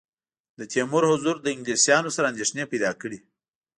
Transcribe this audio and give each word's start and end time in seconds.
د 0.59 0.59
تیمور 0.71 1.03
حضور 1.11 1.35
له 1.45 1.49
انګلیسیانو 1.55 2.09
سره 2.15 2.29
اندېښنې 2.31 2.63
پیدا 2.71 2.91
کړې. 3.01 3.19